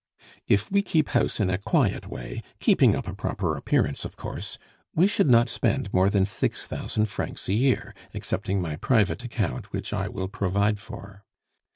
[0.47, 4.57] "If we keep house in a quiet way, keeping up a proper appearance of course,
[4.95, 9.71] we should not spend more than six thousand francs a year, excepting my private account,
[9.71, 11.23] which I will provide for."